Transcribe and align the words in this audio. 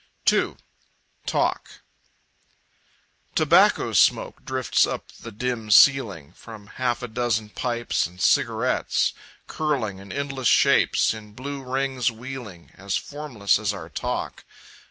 2. 0.25 0.57
Talk 1.27 1.83
Tobacco 3.35 3.93
smoke 3.93 4.43
drifts 4.43 4.87
up 4.87 5.09
to 5.09 5.21
the 5.21 5.31
dim 5.31 5.69
ceiling 5.69 6.31
From 6.31 6.65
half 6.81 7.03
a 7.03 7.07
dozen 7.07 7.49
pipes 7.49 8.07
and 8.07 8.19
cigarettes, 8.19 9.13
Curling 9.45 9.99
in 9.99 10.11
endless 10.11 10.47
shapes, 10.47 11.13
in 11.13 11.33
blue 11.33 11.61
rings 11.61 12.09
wheeling, 12.11 12.71
As 12.73 12.97
formless 12.97 13.59
as 13.59 13.75
our 13.75 13.89
talk. 13.89 14.43